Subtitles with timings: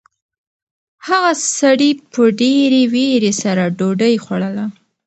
[1.07, 4.65] هغه سړي په ډېرې وېرې سره ډوډۍ خوړله.